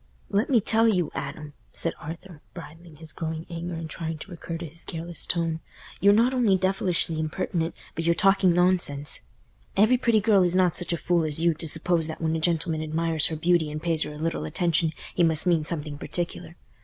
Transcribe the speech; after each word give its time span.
"Let 0.31 0.49
me 0.49 0.59
tell 0.59 0.87
you, 0.87 1.11
Adam," 1.13 1.53
said 1.73 1.93
Arthur, 2.01 2.41
bridling 2.55 2.95
his 2.95 3.11
growing 3.13 3.45
anger 3.51 3.75
and 3.75 3.87
trying 3.87 4.17
to 4.17 4.31
recur 4.31 4.57
to 4.57 4.65
his 4.65 4.83
careless 4.83 5.27
tone, 5.27 5.59
"you're 5.99 6.11
not 6.11 6.33
only 6.33 6.57
devilishly 6.57 7.19
impertinent, 7.19 7.75
but 7.93 8.03
you're 8.03 8.15
talking 8.15 8.51
nonsense. 8.51 9.27
Every 9.77 9.97
pretty 9.97 10.19
girl 10.19 10.41
is 10.41 10.55
not 10.55 10.75
such 10.75 10.91
a 10.91 10.97
fool 10.97 11.23
as 11.23 11.43
you, 11.43 11.53
to 11.53 11.67
suppose 11.69 12.07
that 12.07 12.19
when 12.19 12.35
a 12.35 12.39
gentleman 12.39 12.81
admires 12.81 13.27
her 13.27 13.35
beauty 13.35 13.69
and 13.69 13.79
pays 13.79 14.01
her 14.01 14.11
a 14.11 14.17
little 14.17 14.43
attention, 14.43 14.91
he 15.13 15.21
must 15.21 15.45
mean 15.45 15.63
something 15.63 15.99
particular. 15.99 16.57